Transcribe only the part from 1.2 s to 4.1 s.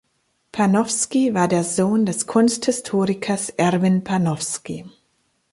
war der Sohn des Kunsthistorikers Erwin